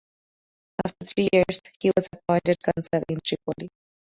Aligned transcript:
After 0.83 1.05
three 1.05 1.29
years, 1.31 1.61
he 1.79 1.91
was 1.95 2.07
appointed 2.11 2.57
Consul 2.63 3.03
in 3.07 3.19
Tripoli. 3.23 3.69